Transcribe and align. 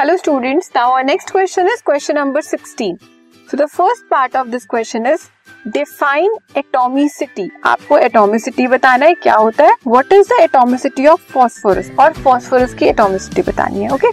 Hello 0.00 0.16
students 0.16 0.70
now 0.76 0.90
our 0.90 1.02
next 1.04 1.30
question 1.30 1.66
is 1.68 1.82
question 1.86 2.14
number 2.16 2.42
16 2.42 2.94
so 3.48 3.56
the 3.56 3.64
first 3.66 4.04
part 4.10 4.36
of 4.36 4.46
this 4.48 4.64
question 4.66 5.06
is 5.06 5.26
define 5.68 6.36
atomicity 6.56 7.48
आपको 7.64 7.98
atomicity 7.98 8.66
बताना 8.66 9.06
है, 9.06 9.14
क्या 9.14 9.34
होता 9.34 9.64
है? 9.64 9.74
What 9.86 10.12
is 10.12 10.28
the 10.28 10.40
atomicity 10.42 11.06
of 11.06 11.32
phosphorus 11.32 11.90
और 12.00 12.12
phosphorus 12.22 12.74
की 12.74 12.86
atomicity 12.86 13.42
बतानी 13.50 13.82
है 13.82 13.90
okay 13.94 14.12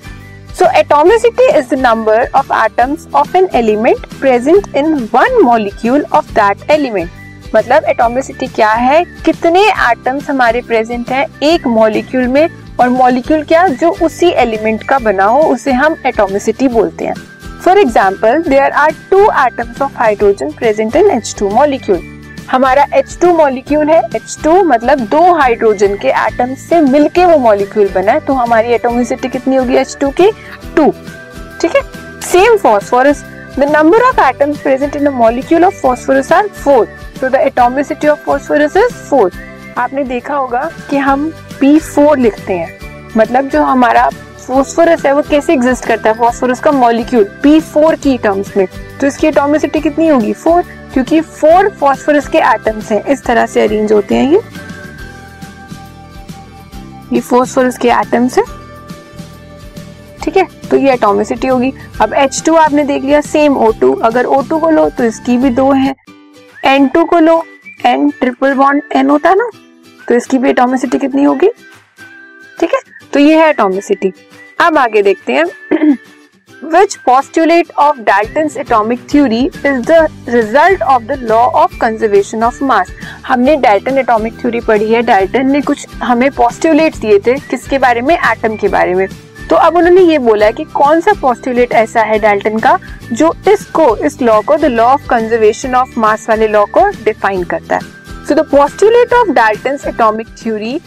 so 0.56 0.70
atomicity 0.80 1.50
is 1.58 1.76
the 1.76 1.80
number 1.80 2.28
of 2.36 2.54
atoms 2.56 3.08
of 3.16 3.38
an 3.38 3.50
element 3.56 4.06
present 4.20 4.76
in 4.78 4.94
one 5.14 5.42
molecule 5.44 6.06
of 6.14 6.34
that 6.34 6.70
element 6.72 7.56
मतलब 7.56 7.86
एटॉमिसिटी 7.90 8.48
क्या 8.48 8.74
है? 8.74 9.04
कितने 9.26 9.68
एटम्स 9.92 10.30
हमारे 10.30 10.62
प्रेजेंट 10.62 11.10
हैं 11.10 11.26
एक 11.44 11.68
मॉलिक्यूल 11.80 12.28
में? 12.28 12.48
और 12.80 12.90
मॉलिक्यूल 12.90 13.44
क्या, 13.44 13.68
जो 13.68 13.90
उसी 14.02 14.30
एलिमेंट 14.32 14.84
का 14.84 15.00
बना 15.00 15.26
हो, 15.26 15.42
उसे 15.44 15.72
हम 15.74 15.96
एटोमिसिटी 16.06 16.68
बोलते 16.68 17.06
हैं। 17.06 17.16
For 17.64 17.78
example 17.78 18.44
there 18.44 18.72
are 18.74 18.92
two 19.12 19.24
atoms 19.46 19.82
of 19.82 19.98
hydrogen 19.98 20.52
present 20.52 20.96
in 20.96 21.10
H 21.12 21.36
two 21.40 21.50
molecule 21.50 22.02
हमारा 22.52 22.86
H2 22.98 23.32
मॉलिक्यूल 23.38 23.90
है। 23.90 24.02
H2 24.10 24.52
मतलब 24.66 25.00
दो 25.10 25.22
हाइड्रोजन 25.36 25.96
के 25.96 26.10
एटम 26.18 26.54
से 26.60 26.80
मिलके 26.82 27.26
वो 27.26 27.38
मॉलिक्यूल 27.38 27.90
बना 27.96 28.12
है। 28.12 28.20
तो 28.20 28.34
हमारी 28.34 28.74
एटोमिसिटी 28.74 29.30
कितनी 29.30 29.56
होगी 29.56 29.76
एच 29.78 29.98
टू 30.02 30.10
की? 30.20 30.30
टू 30.76 30.86
ठीक 31.62 31.76
है? 31.76 31.82
Same 32.24 32.56
phosphorus 32.58 33.24
the 33.60 33.64
number 33.72 34.04
of 34.04 34.20
atoms 34.22 34.62
present 34.62 34.96
in 34.96 35.06
a 35.06 35.12
molecule 35.12 35.64
of 35.66 35.82
phosphorus 35.82 36.32
are 36.32 36.48
four 36.64 36.88
so 37.20 37.30
the 37.30 37.36
atomicity 37.36 38.08
of 38.08 38.20
phosphorus 38.26 38.78
is 38.78 38.94
four 39.10 39.32
आपने 39.78 40.04
देखा 40.04 40.36
होगा 40.36 40.72
कि 40.90 40.98
हम 40.98 41.34
P4 41.64 42.18
लिखते 42.18 42.54
हैं। 42.54 42.80
मतलब 43.18 43.50
जो 43.50 43.64
हमारा 43.64 44.10
फॉस्फोरस 44.48 45.06
है, 45.06 45.14
वो 45.14 45.22
कैसे 45.22 45.54
एग्जिस्ट 45.54 45.86
करता 45.86 46.10
है? 46.10 46.16
फॉस्फोरस 46.16 46.60
का 46.60 46.72
मॉलिक्यूल 46.72 47.42
P4 47.46 48.00
की 48.00 48.18
टर्म्स 48.18 48.58
में। 48.58 48.68
तो 49.02 49.08
इसकी 49.08 49.28
एटोमिसिटी 49.28 49.80
कितनी 49.80 50.08
होगी? 50.08 50.34
फोर 50.34 50.64
क्योंकि 50.94 51.22
फोर 51.22 51.70
फॉस्फोरस 51.70 52.28
के 52.28 52.38
एटम्स 52.38 52.92
हैं। 52.92 53.06
इस 53.06 53.24
तरह 53.24 53.46
से 53.46 53.62
अरेंज 53.62 53.94
होते 53.94 54.16
हैं 54.16 54.32
ये। 54.32 54.42
ये 57.14 57.20
फॉस्फोरस 57.20 57.78
के 57.78 57.90
एटम्स 57.90 58.38
हैं। 58.38 58.46
ठीक 60.24 60.38
है? 60.38 60.48
तो 60.72 60.78
ये 60.78 60.94
एटोमिसिटी 60.94 61.48
होगी। 61.48 61.74
अब 62.02 62.14
H2 62.14 62.58
आपने 62.58 62.84
देख 62.84 63.04
लिया 63.04 63.22
सेम 63.22 63.54
O2 63.54 64.02
अगर 64.02 64.26
O2 64.26 64.62
को 64.62 64.70
लो 64.70 64.90
तो 64.90 65.04
इसकी 65.04 65.38
भी 65.38 65.50
दो 65.50 65.72
है। 65.72 65.96
N2 66.66 67.08
को 67.08 67.20
लो। 67.20 67.44
N 67.86 68.12
ट्रिपल 68.20 68.54
बॉन्ड 68.54 68.84
N 68.96 69.10
होता 69.10 69.30
है 69.30 69.36
ना? 69.36 69.50
तो 70.08 70.16
इसकी 70.16 70.38
भी 70.38 70.50
एटोमिसिटी 70.50 70.98
कितनी 70.98 71.24
होगी? 71.24 71.50
ठीक 72.60 72.74
है? 72.74 72.80
तो 73.14 73.20
ये 73.20 73.38
है 73.38 73.50
एटोमिसिटी 73.50 74.14
अब 74.60 74.78
आगे 74.78 75.02
देखते 75.02 75.34
हैं। 75.34 75.46
Which 76.74 76.96
postulate 77.10 77.70
of 77.80 77.98
Dalton's 77.98 78.56
atomic 78.58 79.00
theory 79.12 79.42
is 79.48 79.86
the 79.90 80.00
result 80.28 80.82
of 80.82 81.04
the 81.12 81.18
law 81.32 81.64
of 81.64 81.76
conservation 81.84 82.42
of 82.44 82.62
mass. 82.72 82.90
हमने 83.28 83.56
डाल्टन 83.56 83.98
एटॉमिक 83.98 84.34
थ्योरी 84.42 84.60
पढ़ी 84.60 84.94
है। 84.94 85.02
डाल्टन 85.02 85.52
ने 85.52 85.62
कुछ 85.62 85.88
हमें 86.04 86.32
पोस्टुलेट 86.32 86.96
दिए 86.96 87.20
थे 87.20 87.40
किसके 87.40 87.78
बारे 87.78 88.02
में? 88.02 88.16
एटम 88.16 88.56
के 88.56 88.68
बारे 88.68 88.94
में। 88.94 89.08
तो 89.50 89.56
अब 89.56 89.76
उन्होंने 89.76 90.02
ये 90.02 90.18
बोला 90.18 90.46
है 90.46 90.54
कि 90.54 90.64
कौन 90.64 91.02
सा 91.02 91.14
पोस्टुलेट 91.14 91.72
ऐसा 91.72 92.02
है 92.02 92.20
डाल्टन 92.20 92.60
का 92.60 92.80
जो 93.14 93.36
इसको, 93.48 93.98
इस 93.98 94.22
लॉ 94.22 94.42
को 94.42 94.58
the 94.58 94.66
law 94.66 94.86
of 94.86 95.08
conservation 95.08 95.76
of 95.76 96.00
mass 96.00 96.30
वाले 96.30 96.48
लॉ 96.48 96.66
को 96.66 96.88
डिफाइन 96.88 97.44
करता 97.44 97.76
है। 97.76 97.97
So 98.28 98.36
the 98.36 98.40
postulate 98.40 99.14
of 99.14 99.32
Dalton's 99.32 99.88
atomic 99.88 100.28
theory 100.44 100.80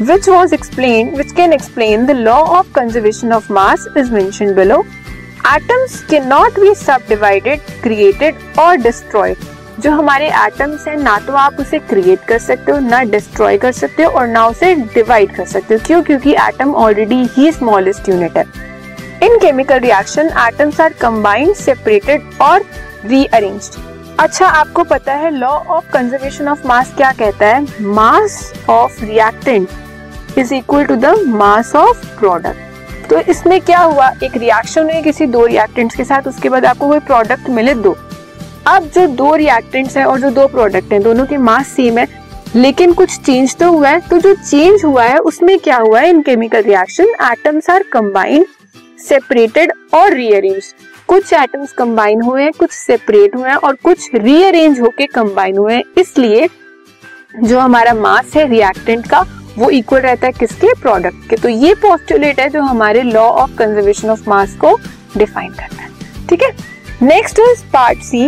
which 0.00 0.26
was 0.26 0.52
explained, 0.52 1.12
which 1.18 1.32
can 1.34 1.52
explain 1.52 2.06
the 2.06 2.14
law 2.14 2.60
of 2.60 2.70
conservation 2.72 3.34
of 3.34 3.50
mass, 3.50 3.82
is 4.00 4.08
mentioned 4.10 4.56
below. 4.56 4.78
Atoms 5.44 5.94
cannot 6.08 6.56
be 6.56 6.72
subdivided, 6.74 7.60
created, 7.84 8.40
or 8.58 8.72
destroyed. 8.86 9.44
जो 9.80 9.90
हमारे 9.90 10.28
atoms 10.28 10.88
हैं, 10.88 10.96
ना 10.96 11.18
तो 11.18 11.32
आप 11.32 11.60
उसे 11.60 11.78
create 11.78 12.24
कर 12.24 12.38
सकते 12.38 12.72
हो, 12.72 12.78
ना 12.78 13.02
डिस्ट्रॉय 13.02 13.58
कर 13.58 13.72
सकते 13.72 14.02
हो, 14.02 14.10
और 14.10 14.26
ना 14.26 14.46
उसे 14.46 14.74
डिवाइड 14.74 15.36
कर 15.36 15.46
सकते 15.46 15.74
हो। 15.74 15.80
क्यों? 15.86 16.02
क्योंकि 16.02 16.32
एटम 16.32 16.74
ऑलरेडी 16.74 17.24
ही 17.36 17.52
स्मॉलेस्ट 17.52 18.08
यूनिट 18.08 18.36
है। 18.36 18.44
In 19.22 19.38
chemical 19.38 19.78
reaction 19.78 20.34
atoms 20.48 20.80
are 20.80 20.92
combined 20.92 21.54
separated 21.54 22.30
और 22.40 22.64
रीअरेंज्ड 23.06 23.93
अच्छा 24.20 24.46
आपको 24.48 24.82
पता 24.84 25.12
है 25.12 25.30
law 25.30 25.48
of 25.48 25.90
conservation 25.92 26.48
of 26.48 26.66
mass 26.68 26.92
क्या 26.96 27.10
कहता 27.12 27.46
है? 27.46 27.66
Mass 27.82 28.52
of 28.70 29.02
reactant 29.04 30.38
is 30.38 30.54
equal 30.54 30.84
to 30.84 30.96
the 30.96 31.14
mass 31.28 31.74
of 31.76 32.06
product 32.18 33.08
तो 33.10 33.20
इसमें 33.22 33.60
क्या 33.60 33.78
हुआ? 33.78 34.08
एक 34.22 34.36
रिएक्शन 34.36 34.90
है 34.90 35.02
किसी 35.02 35.26
दो 35.26 35.44
रिएक्टेंट्स 35.46 35.96
के 35.96 36.04
साथ, 36.04 36.28
उसके 36.28 36.48
बाद 36.48 36.64
आपको 36.64 36.88
कोई 36.88 36.98
प्रोडक्ट 37.00 37.48
मिले 37.48 37.74
दो। 37.76 37.96
अब 38.66 38.88
जो 38.94 39.06
दो 39.08 39.34
रिएक्टेंट्स 39.34 39.96
हैं 39.96 40.04
और 40.04 40.20
जो 40.20 40.30
दो 40.30 40.46
प्रोडक्ट 40.48 40.92
हैं, 40.92 41.02
दोनों 41.02 41.26
के 41.26 41.36
मास 41.38 41.68
सेम 41.68 41.98
है, 41.98 42.06
लेकिन 42.56 42.92
कुछ 42.92 43.18
चेंज 43.20 43.56
तो 43.56 43.70
हुआ 43.72 43.88
है। 43.88 44.00
तो 44.00 44.18
जो 44.18 44.34
चेंज 44.34 44.84
हुआ 44.84 45.04
है, 45.04 45.18
उसमें 45.20 45.58
क्या 45.58 45.76
हुआ 45.76 46.00
है? 46.00 46.08
In 46.10 46.22
chemical 46.22 46.62
reaction 46.62 47.14
atoms 47.32 47.70
are 47.70 47.82
combined 47.92 48.46
separated 49.00 49.72
और 49.94 50.14
रीअरेंज 50.14 50.74
कुछ 51.08 51.32
एटम्स 51.32 51.72
कंबाइन 51.72 52.22
हुए 52.22 52.42
हैं 52.42 52.52
कुछ 52.52 52.70
सेपरेट 52.70 53.34
हुए 53.36 53.48
हैं 53.48 53.56
और 53.56 53.74
कुछ 53.74 54.08
रीअरेंज 54.14 54.80
होके 54.80 55.06
कंबाइन 55.06 55.56
हुए। 55.58 55.74
हैं 55.74 55.82
इसलिए 55.98 56.48
जो 57.42 57.58
हमारा 57.58 57.94
मास 57.94 58.34
है 58.36 58.46
रिएक्टेंट 58.48 59.06
का, 59.10 59.20
वो 59.58 59.70
इक्वल 59.70 60.00
रहता 60.00 60.26
है 60.26 60.32
किसके 60.32 60.72
प्रोडक्ट 60.74 61.28
के। 61.30 61.36
तो 61.36 61.48
ये 61.48 61.74
पोस्टुलेट 61.74 62.40
है 62.40 62.48
जो 62.48 62.62
हमारे 62.62 63.02
law 63.02 63.22
of 63.22 63.56
conservation 63.56 64.10
of 64.10 64.28
mass 64.28 64.56
को 64.56 64.78
डिफाइन 65.16 65.52
करता 65.52 65.82
है। 65.82 65.88
ठीक 66.28 66.42
है? 66.42 66.50
Next 67.02 67.38
is 67.40 67.64
part 67.72 67.98
C 68.02 68.26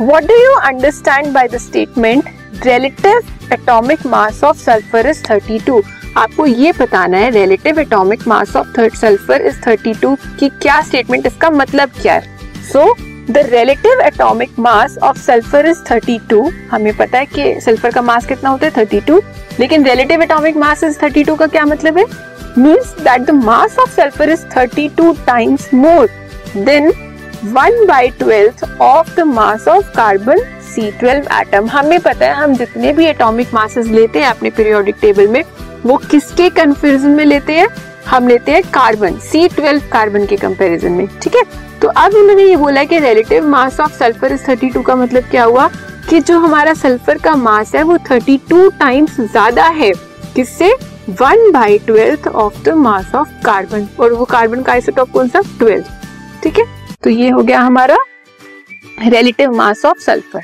what 0.00 0.24
do 0.24 0.34
you 0.34 0.52
understand 0.60 1.32
by 1.34 1.48
the 1.48 1.58
statement 1.58 2.28
relative 2.66 3.52
atomic 3.52 4.06
mass 4.06 4.44
of 4.44 4.58
sulphur 4.58 5.06
is 5.06 5.22
32 5.24 5.82
आपको 6.16 6.46
ये 6.46 6.72
बताना 6.72 7.16
है 7.16 7.30
relative 7.30 7.78
atomic 7.80 8.26
mass 8.28 8.54
of 8.56 8.72
third 8.78 8.94
sulphur 8.94 9.42
is 9.42 9.60
32 9.60 10.16
की 10.40 10.48
क्या 10.62 10.80
स्टेटमेंट 10.80 11.26
इसका 11.26 11.50
मतलब 11.50 11.90
क्या 12.00 12.14
है? 12.14 12.62
So 12.72 12.94
the 13.30 13.44
relative 13.46 14.00
atomic 14.00 14.58
mass 14.58 14.96
of 15.02 15.18
sulphur 15.18 15.66
is 15.66 15.82
32 15.84 16.50
हमें 16.70 16.96
पता 16.96 17.18
है 17.18 17.26
कि 17.26 17.60
सल्फ़र 17.60 17.90
का 17.90 18.02
मास 18.02 18.26
कितना 18.26 18.50
होता 18.50 18.66
है? 18.66 18.72
32 18.74 19.20
लेकिन 19.60 19.84
रिलेटिव 19.84 20.22
एटॉमिक 20.22 20.56
मास 20.56 20.84
इज़ 20.84 20.98
32 20.98 21.38
का 21.38 21.46
क्या 21.46 21.64
मतलब 21.64 21.98
है? 21.98 22.04
Means 22.58 22.94
that 23.00 23.22
the 23.22 23.30
mass 23.30 23.78
of 23.78 23.90
sulphur 23.90 24.30
is 24.30 24.44
32 24.48 25.26
times 25.26 25.68
more 25.74 26.08
than 26.56 26.92
1 27.54 27.78
by 27.86 28.02
12th 28.18 28.64
of 28.80 29.14
the 29.16 29.20
mass 29.26 29.68
of 29.68 29.88
carbon 29.94 30.44
C12 30.74 31.26
atom 31.40 31.66
हमें 31.68 31.98
पता 32.00 32.26
है, 32.26 32.34
हम 32.34 32.54
जितने 32.56 32.92
भी 32.92 33.06
एटॉमिक 33.06 33.54
मासेस 33.54 33.86
लेते 33.86 34.18
हैं 34.18 34.26
अपने 34.26 34.50
पीरियोडिक 34.50 34.96
टेबल 35.00 35.28
में 35.28 35.42
वो 35.86 35.96
किसके 35.96 36.48
कंपेरिजन 36.50 37.10
में 37.10 37.24
लेते 37.24 37.52
हैं? 37.52 37.68
हम 38.06 38.28
लेते 38.28 38.52
हैं 38.52 38.62
कार्बन 38.62 39.16
सी 39.16 39.48
ट्वेल्व 39.48 39.82
कार्बन 39.92 40.26
के 40.26 40.36
कंपेरिजन 40.36 40.92
में, 40.92 41.06
ठीक 41.22 41.36
है? 41.36 41.42
तो 41.80 41.88
अब 41.88 42.14
उन्होंने 42.14 42.44
ये 42.44 42.56
बोला 42.56 42.84
कि 42.84 42.98
relative 42.98 43.48
mass 43.48 43.80
of 43.80 43.92
sulphur 43.92 44.32
is 44.32 44.44
32 44.44 44.84
का 44.86 44.96
मतलब 44.96 45.24
क्या 45.24 45.44
हुआ? 45.44 45.68
कि 46.10 46.20
जो 46.20 46.38
हमारा 46.38 46.74
सल्फ़र 46.74 47.18
का 47.18 47.34
मास 47.36 47.74
है, 47.74 47.82
वो 47.82 47.96
32 47.98 48.70
टाइम्स 48.78 49.20
ज़्यादा 49.20 49.64
है। 49.64 49.92
किससे? 50.34 50.72
One 51.10 51.50
by 51.52 51.78
twelfth 51.78 52.28
of 52.28 52.62
the 52.64 52.68
mass 52.68 53.14
of 53.14 53.28
carbon 53.44 53.88
और 54.00 54.12
वो 54.12 54.24
कार्बन 54.24 54.62
का 54.62 54.72
आइसोटॉप 54.72 55.10
कौन 55.10 55.28
सा? 55.28 55.40
ट्वेल्व 55.58 55.84
ठीक 56.42 56.58
है? 56.58 56.64
तो 57.02 57.10
ये 57.10 57.30
हो 57.30 57.42
गया 57.42 57.60
हमारा 57.60 57.96
रिलेटिव 59.02 59.52
मास 59.52 59.84
ऑफ़ 59.84 59.98
सल्फ़र 59.98 60.42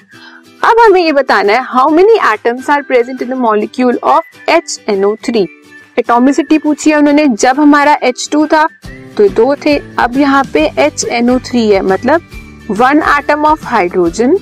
अब 0.64 0.78
हमें 0.80 1.00
ये 1.00 1.12
बताना 1.12 1.52
है 1.52 1.62
how 1.64 1.90
many 1.90 2.14
atoms 2.32 2.68
are 2.70 2.82
present 2.82 3.22
in 3.22 3.28
the 3.28 3.34
molecule 3.38 3.98
of 4.04 4.50
H 4.50 4.80
NO 4.88 5.14
three 5.24 5.46
atomicity 5.98 6.58
पूछी 6.58 6.90
है 6.90 6.96
उन्होंने, 6.96 7.26
जब 7.26 7.60
हमारा 7.60 7.96
एच 8.02 8.28
टू 8.32 8.46
था 8.46 8.66
तो 9.16 9.28
दो 9.28 9.54
थे, 9.64 9.76
अब 9.98 10.16
यहाँ 10.18 10.42
पे 10.52 10.64
एच 10.78 11.04
एनओ 11.04 11.38
थ्री 11.46 11.68
है 11.68 11.80
मतलब 11.82 12.20
one 12.70 13.02
atom 13.18 13.44
of 13.46 13.64
hydrogen 13.66 14.36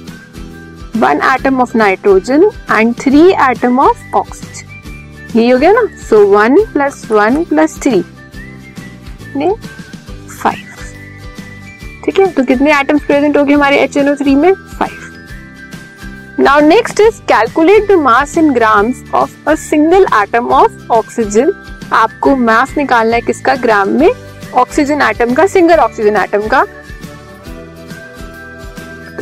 one 0.96 1.20
atom 1.34 1.60
of 1.60 1.76
nitrogen 1.76 2.50
and 2.70 2.94
three 3.00 3.28
atom 3.50 3.78
of 3.80 4.16
oxygen 4.16 5.38
ये 5.38 5.50
हो 5.50 5.58
गया 5.58 5.72
ना? 5.72 5.86
So 6.08 6.26
one 6.26 6.56
plus 6.72 7.06
one 7.10 7.42
plus 7.44 7.78
three 7.82 8.02
five 10.32 10.64
ठीक 12.04 12.18
है? 12.20 12.26
तो 12.26 12.44
कितने 12.44 12.78
एटम्स 12.80 13.04
प्रेजेंट 13.06 13.36
हो 13.36 13.44
गए 13.44 13.54
हमारे 13.54 13.78
एच 13.78 13.96
एनओ 13.96 14.14
थ्री 14.14 14.34
में? 14.34 14.52
Five 14.78 15.05
Now, 16.38 16.54
next 16.60 16.98
is 17.00 17.20
calculate 17.28 17.86
the 17.88 17.96
mass 17.96 18.32
in 18.36 18.48
grams 18.54 18.98
of 19.14 19.30
a 19.46 19.54
single 19.56 20.04
atom 20.16 20.50
of 20.56 20.74
oxygen. 20.90 21.52
आपको 21.92 22.36
मास 22.36 22.74
निकालना 22.76 23.14
है 23.14 23.20
किसका? 23.20 23.54
ग्राम 23.54 23.88
में 23.88 24.10
ऑक्सीजन 24.54 25.02
एटम 25.02 25.34
का 25.34 25.46
सिंगल 25.46 25.76
ऑक्सीजन 25.76 26.16
एटम 26.16 26.46
का। 26.48 26.64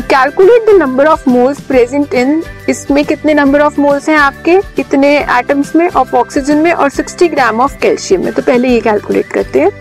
Calculate 0.00 0.66
the 0.66 0.78
number 0.80 1.06
of 1.06 1.30
moles 1.30 1.60
present 1.60 2.14
in 2.14 2.42
इसमें 2.68 3.04
कितने 3.04 3.34
नंबर 3.34 3.60
ऑफ़ 3.60 3.80
मोल्स 3.80 4.08
हैं 4.08 4.18
आपके? 4.18 4.60
कितने 4.76 5.16
एटम्स 5.38 5.76
में 5.76 5.88
ऑफ़ 5.88 6.16
ऑक्सीजन 6.16 6.56
में 6.56 6.72
और 6.72 6.90
60 6.90 7.28
ग्राम 7.28 7.60
ऑफ़ 7.60 7.78
कैल्शियम 7.78 8.24
में। 8.24 8.32
तो 8.32 8.42
पहले 8.42 8.68
ये 8.68 8.80
कैलकुलेट 8.80 9.26
करते 9.26 9.60
हैं। 9.60 9.72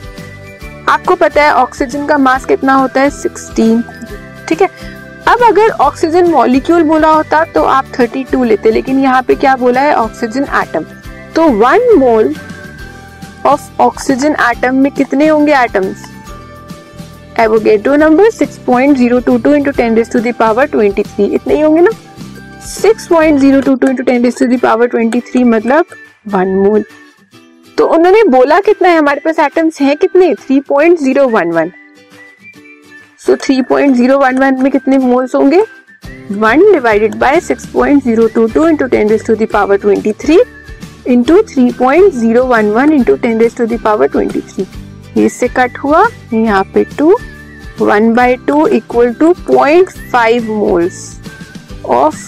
आपको 0.90 1.16
पता 1.16 1.44
है 1.44 1.54
ऑक्सीजन 1.54 2.06
का 2.06 2.18
मास 2.18 2.46
कितना 2.46 2.74
होता 2.74 3.02
है? 3.02 3.10
16 3.10 3.84
ठीक 4.48 4.62
है? 4.62 5.03
अब 5.28 5.44
अगर 5.44 5.70
ऑक्सीजन 5.82 6.28
मॉलिक्यूल 6.32 6.84
बोला 6.84 7.10
होता 7.10 7.44
तो 7.54 7.64
आप 7.64 7.86
32 7.94 8.44
लेते, 8.46 8.72
लेकिन 8.72 9.00
यहाँ 9.00 9.22
पे 9.28 9.36
क्या 9.36 9.56
बोला 9.56 9.82
है? 9.82 9.94
ऑक्सीजन 9.96 10.44
एटम 10.62 10.86
तो 11.36 11.48
one 11.60 11.98
mole 12.00 12.34
of 13.46 13.82
oxygen 13.82 14.36
atom 14.50 14.76
में 14.76 14.92
कितने 14.92 15.28
होंगे 15.28 15.54
atoms 15.54 16.04
Avogadro 17.40 17.96
number 17.96 18.30
6.022 18.32 19.54
into 19.58 19.72
10 19.74 19.96
raised 19.98 20.12
to 20.12 20.20
the 20.26 20.34
power 20.42 20.66
23 20.74 21.34
इतने 21.34 21.54
ही 21.54 21.62
होंगे 21.62 21.82
ना? 21.82 21.92
6.022 22.74 23.90
into 23.90 24.04
10 24.10 24.24
raised 24.24 24.38
to 24.38 24.48
the 24.48 24.60
power 24.66 24.88
23 24.96 25.44
मतलब 25.54 25.86
वन 26.34 26.56
मोल 26.58 26.84
तो 27.78 27.88
उन्होंने 27.88 28.24
बोला 28.30 28.60
कितना 28.60 28.90
है? 28.90 28.98
हमारे 28.98 29.22
पास 29.26 29.40
एटम्स 29.40 29.82
हैं 29.82 29.96
कितने? 29.98 30.34
3.011 30.50 31.72
सो 33.26 33.32
so 33.32 33.40
3.011 33.42 34.62
में 34.62 34.72
कितने 34.72 34.98
मोल्स 34.98 35.36
होंगे? 35.36 35.60
1 36.32 36.72
divided 36.74 37.16
by 37.16 37.40
6.022 37.42 38.64
into 38.70 38.88
10 38.94 39.12
raised 39.12 39.26
to 39.26 39.36
the 39.36 39.48
power 39.54 39.78
23 39.78 40.40
into 41.06 41.38
3.011 41.52 42.94
into 42.98 43.16
10 43.18 43.40
raised 43.40 43.58
to 43.58 43.68
the 43.68 43.80
power 43.86 44.10
23 44.18 44.66
ये 45.18 45.26
इससे 45.26 45.48
कट 45.48 45.78
हुआ 45.78 46.04
यहाँ 46.34 46.64
पे 46.74 46.86
2 47.02 47.10
1 47.82 48.12
by 48.20 48.28
2 48.50 48.60
equal 48.80 49.16
to 49.24 49.32
0.5 49.52 50.52
moles 50.60 51.02
of 52.02 52.22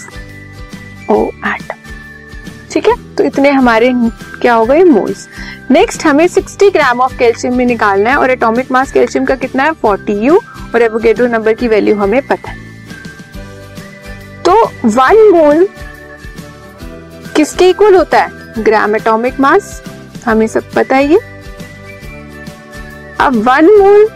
O 1.08 1.20
atom. 1.44 1.78
ठीक 2.72 2.88
है? 2.88 2.94
तो 3.16 3.24
इतने 3.24 3.50
हमारे 3.50 3.92
क्या 4.40 4.54
हो 4.54 4.64
गए? 4.66 4.82
मोल्स 4.84 5.28
नेक्स्ट 5.70 6.06
हमें 6.06 6.26
60 6.28 6.72
ग्राम 6.72 7.00
ऑफ़ 7.00 7.18
कैल्शियम 7.18 7.54
में 7.54 7.66
निकालना 7.66 8.10
है 8.10 8.16
और 8.16 8.30
एटॉमिक 8.30 8.70
मास 8.72 8.92
कैल्शियम 8.92 9.24
का 9.24 9.34
कितना 9.34 9.62
है? 9.62 9.72
40 9.84 10.22
यू 10.22 10.40
और 10.74 10.82
एवोगेड्रो 10.82 11.26
नंबर 11.26 11.52
की 11.52 11.68
वैल्यू 11.68 11.96
हमें 11.96 12.26
पता 12.26 12.50
है। 12.50 12.56
तो 14.42 14.64
वन 14.84 15.30
मोल 15.34 15.68
किसके 17.36 17.68
इक्वल 17.68 17.94
होता 17.96 18.22
है? 18.22 18.30
ग्राम 18.58 18.96
एटॉमिक 18.96 19.40
मास 19.40 19.82
हमें 20.24 20.46
सब 20.46 20.62
पता 20.76 20.96
है 20.96 21.06
ये। 21.06 21.18
अब 23.20 23.36
one 23.36 23.64
mole 23.78 24.08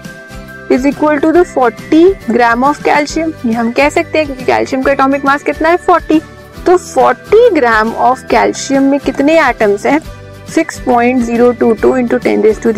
is 0.72 0.88
equal 0.88 1.18
to 1.18 1.32
the 1.32 1.44
40 1.58 2.14
gram 2.30 2.64
of 2.64 2.82
calcium 2.82 3.32
ये 3.46 3.52
हम 3.52 3.72
कह 3.72 3.88
सकते 3.88 4.18
हैं 4.18 4.26
क्योंकि 4.26 4.44
कैल्शियम 4.44 4.82
का 4.82 4.92
एटॉमिक 4.92 5.24
मास 5.24 5.42
कितना 5.42 5.68
है? 5.68 5.76
40 5.76 6.20
तो 6.66 6.78
40 6.78 7.54
ग्राम 7.54 7.92
ऑफ़ 7.92 8.26
कैल्शियम 8.26 8.82
में 8.82 9.00
कितने 9.00 9.48
एटम्स 9.48 9.86
हैं? 9.86 10.00
6.022 10.46 10.80
point 10.80 11.22
zero 11.22 11.52
two 11.52 11.72
two 11.72 11.96
into 11.96 12.18
ten 12.18 12.54
two 12.62 12.70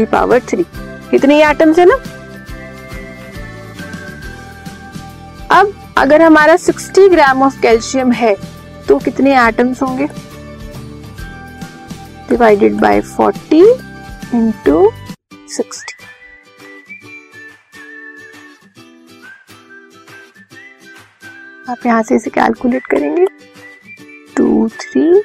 इतने 1.17 1.51
एटम्स 1.51 1.79
है 1.79 1.85
ना? 1.87 1.97
अब 5.53 5.73
अगर 5.99 6.23
हमारा 6.23 6.57
60 6.57 7.09
ग्राम 7.11 7.43
ऑफ़ 7.43 7.61
कैल्शियम 7.61 8.13
है 8.13 8.35
तो 8.89 8.99
कितने 8.99 9.35
एटम्स 9.41 9.83
होंगे? 9.83 10.07
डिवाइडेड 12.29 12.81
बाय 12.81 13.01
40 13.03 13.63
इंटू 14.35 14.91
सिक्सटी 15.57 15.91
आप 21.71 21.87
यहाँ 21.87 22.03
से 22.03 22.17
इसे 22.17 22.31
कैलकुलेट 22.31 22.87
करेंगे। 22.87 23.27
Two 24.37 24.69
three 24.81 25.21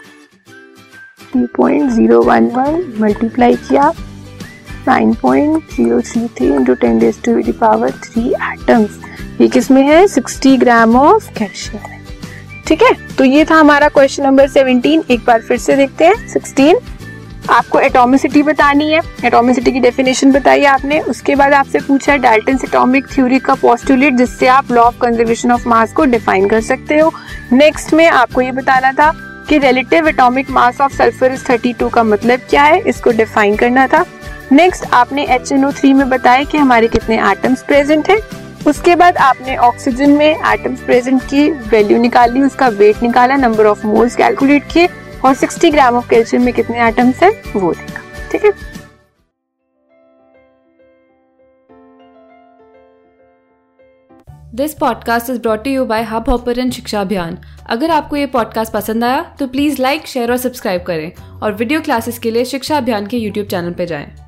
three 1.22 1.46
point 1.58 1.90
zero 1.92 2.22
one 2.22 2.52
one 2.52 2.84
multiply 3.00 3.56
किया। 3.56 3.92
Nine 4.88 5.14
point 5.22 5.74
zero 5.74 6.02
three 6.02 6.28
three 6.38 6.48
into 6.48 6.74
ten 6.82 7.00
raise 7.00 7.22
to 7.22 7.54
power 7.60 7.92
three 8.04 8.30
atoms 8.30 9.00
ये 9.42 9.48
किसमें 9.48 9.82
है? 9.84 10.06
सिक्सटी 10.08 10.56
ग्राम 10.58 10.96
ऑफ़ 10.96 11.30
कैल्शियम 11.34 11.96
ठीक 12.68 12.82
है? 12.82 12.92
तो 13.18 13.24
ये 13.24 13.44
था 13.46 13.56
हमारा 13.56 13.88
क्वेश्चन 13.90 14.24
नंबर 14.24 14.48
सेवनटीन 14.48 15.04
एक 15.12 15.20
बार 15.26 15.42
फिर 15.42 15.58
से 15.58 15.76
देखते 15.76 16.06
हैं. 16.06 16.28
सिक्सटीन 16.28 16.78
आपको 17.50 17.80
एटोमिसिटी 17.80 18.42
बतानी 18.44 18.90
है. 18.92 19.02
एटोमिसिटी 19.26 19.72
की 19.72 19.80
डेफिनेशन 19.80 20.32
बताई 20.32 20.64
आपने. 20.64 21.00
उसके 21.00 21.36
बाद 21.36 21.54
आपसे 21.54 21.80
पूछा 21.80 22.12
है 22.12 22.18
डाल्टन 22.18 22.58
एटॉमिक 22.66 23.08
थ्योरी 23.08 23.40
का 23.40 23.56
पोस्टुलेट 23.56 24.14
जिससे 24.14 24.48
आप 24.48 24.72
law 24.72 24.82
of 24.82 24.98
conservation 25.02 25.52
of 25.52 25.68
mass 25.70 25.94
को 25.94 26.06
डिफाइन 26.06 26.48
कर 26.50 26.62
सकते 26.62 26.98
हो. 27.00 27.12
नेक्स्ट 27.54 27.94
में 27.94 28.08
आपको 28.08 28.42
ये 28.42 28.52
बताना 28.52 28.92
था 28.92 29.12
कि 29.50 29.58
relative 29.58 30.08
atomic 30.08 30.50
mass 30.50 30.82
of 30.82 30.96
sulphur 30.96 31.34
is 31.34 31.46
32 31.46 31.90
का 31.94 32.04
मतलब 32.04 32.40
क्या 32.50 32.64
है? 32.64 32.80
इसको 32.80 33.12
डिफाइन 33.12 33.56
करना 33.56 33.88
था. 33.88 34.04
नेक्स्ट 34.52 34.86
आपने 34.94 35.26
एच 35.36 35.52
एन 35.52 35.66
ओ 35.66 35.72
थ्री 35.72 35.94
में 35.94 36.10
बताया 36.10 36.44
कि 36.44 36.58
हमारे 36.58 36.88
कितने 36.88 37.20
एटम्स 37.32 37.64
प्रेजेंट 37.64 38.10
है? 38.10 38.20
उसके 38.68 38.96
बाद 38.96 39.18
आपने 39.18 39.56
ऑक्सीजन 39.58 40.12
में 40.12 40.26
एटम्स 40.26 40.82
प्रेजेंट 40.82 41.22
की 41.24 41.50
वैल्यू 41.52 41.98
निकाली, 41.98 42.42
उसका 42.42 42.68
वेट 42.68 43.04
निकाला 43.04 43.36
नंबर 43.36 43.66
ऑफ़ 43.66 43.86
मोल्स 43.88 44.16
कैलकुलेट 44.16 44.72
किए 44.72 44.88
और 45.26 45.36
60 45.36 45.72
ग्राम 45.72 45.96
ऑफ़ 45.96 46.10
कैल्शियम 46.10 46.44
में 46.44 46.54
कितने 46.54 46.88
एटम्स 46.88 47.24
है, 47.24 47.30
वो 47.56 47.74
देखा। 47.74 48.02
ठीक 48.32 48.46
है? 48.46 48.52
This 54.56 54.74
podcast 54.74 55.30
is 55.30 55.40
brought 55.40 55.68
you 55.68 55.86
by 55.86 56.04
Hubhopper 56.30 56.70
Shiksha 56.72 57.02
Abhiyan 57.02 57.38
अगर 57.70 57.92
आपको 57.92 58.16
ये 58.16 58.26
पॉडकास्ट 58.28 58.74
पसंद 58.74 59.04
आया 59.04 59.22
तो 59.40 59.48
प्लीज़ 59.48 59.82
लाइक 59.82 60.08
शेयर 60.08 60.32
और 60.32 60.38
सब्सक्राइब 60.38 60.84
करें 60.84 61.12
और 61.42 61.54
वीडियो 61.54 61.82
क्लासेस 61.82 62.20
के 62.20 62.32
लिए 62.32 62.46
शिक्षा 62.46 62.78
अभियान 62.78 63.08
के 63.08 63.18
यूट्यूब 63.18 63.48
चैनल 63.48 63.74
पर 63.74 63.86
जाएँ। 63.86 64.27